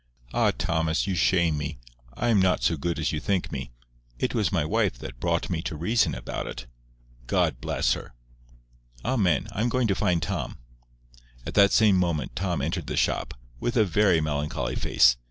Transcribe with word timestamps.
"Ah, 0.33 0.49
Thomas, 0.49 1.05
you 1.05 1.13
shame 1.13 1.59
me. 1.59 1.77
I 2.15 2.29
am 2.29 2.39
not 2.41 2.63
so 2.63 2.75
good 2.75 2.97
as 2.97 3.11
you 3.11 3.19
think 3.19 3.51
me. 3.51 3.71
It 4.17 4.33
was 4.33 4.51
my 4.51 4.65
wife 4.65 4.97
that 4.97 5.19
brought 5.19 5.47
me 5.51 5.61
to 5.61 5.75
reason 5.75 6.15
about 6.15 6.47
it." 6.47 6.65
"God 7.27 7.61
bless 7.61 7.93
her." 7.93 8.15
"Amen. 9.05 9.47
I'm 9.51 9.69
going 9.69 9.85
to 9.85 9.93
find 9.93 10.19
Tom." 10.19 10.57
At 11.45 11.53
the 11.53 11.67
same 11.69 11.97
moment 11.97 12.35
Tom 12.35 12.63
entered 12.63 12.87
the 12.87 12.97
shop, 12.97 13.35
with 13.59 13.77
a 13.77 13.85
very 13.85 14.19
melancholy 14.21 14.75
face. 14.75 15.17